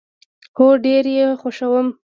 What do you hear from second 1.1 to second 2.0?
یی خوښوم